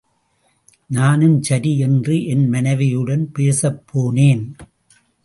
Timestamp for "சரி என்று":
1.41-2.25